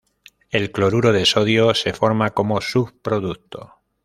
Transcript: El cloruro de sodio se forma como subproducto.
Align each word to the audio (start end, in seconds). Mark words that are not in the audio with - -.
El 0.49 0.71
cloruro 0.71 1.11
de 1.11 1.27
sodio 1.27 1.75
se 1.75 1.93
forma 1.93 2.31
como 2.31 2.59
subproducto. 2.59 3.75